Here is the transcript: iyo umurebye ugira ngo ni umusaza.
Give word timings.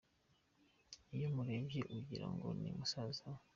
iyo 1.15 1.25
umurebye 1.31 1.81
ugira 1.97 2.27
ngo 2.33 2.47
ni 2.59 2.67
umusaza. 2.73 3.25